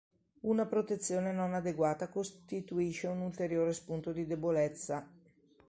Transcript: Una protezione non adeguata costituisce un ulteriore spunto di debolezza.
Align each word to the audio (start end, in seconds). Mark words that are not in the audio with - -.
Una 0.39 0.65
protezione 0.65 1.31
non 1.31 1.53
adeguata 1.53 2.09
costituisce 2.09 3.05
un 3.05 3.19
ulteriore 3.19 3.71
spunto 3.71 4.11
di 4.11 4.25
debolezza. 4.25 5.07